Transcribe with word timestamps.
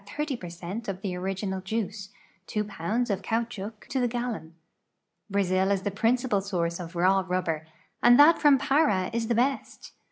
0 0.17 0.35
per 0.37 0.49
cent 0.49 0.87
of 0.87 0.99
tlu; 1.03 1.15
original 1.15 1.61
juici", 1.61 2.09
two 2.47 2.63
pounds 2.63 3.11
of 3.11 3.21
caoutchouc 3.21 3.85
to 3.87 3.99
the 3.99 4.07
gallon. 4.07 4.55
Brazil 5.29 5.69
is 5.69 5.83
the 5.83 5.91
[)rinci|)a.l 5.91 6.41
source 6.41 6.79
of 6.79 6.95
raw 6.95 7.23
rublxM'. 7.23 7.65
and 8.01 8.17
that 8.19 8.39
from 8.41 8.57
Para 8.57 9.11
is 9.13 9.27
the 9.27 9.35
best. 9.35 9.91